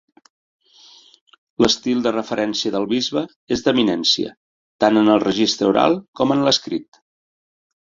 [1.65, 3.25] L'estil de referència del bisbe
[3.59, 4.35] és d'eminència,
[4.85, 7.05] tant en el registre oral com en l'escrit.